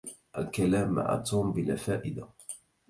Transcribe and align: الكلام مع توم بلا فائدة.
الكلام 0.37 0.91
مع 0.91 1.15
توم 1.15 1.51
بلا 1.51 1.75
فائدة. 1.75 2.27